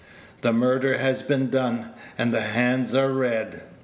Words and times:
The 0.41 0.51
murder 0.51 0.97
has 0.97 1.21
been 1.21 1.51
done, 1.51 1.91
and 2.17 2.33
the 2.33 2.41
hands 2.41 2.95
are 2.95 3.11
red. 3.13 3.61